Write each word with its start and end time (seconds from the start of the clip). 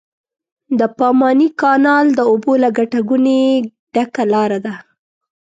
د 0.79 0.81
پاماني 0.97 1.47
کانال 1.61 2.05
د 2.13 2.19
اوبو 2.29 2.53
له 2.63 2.69
ګټه 2.77 2.99
ګونې 3.09 3.41
ډکه 3.93 4.23
لاره 4.33 4.59
ده. 4.65 4.75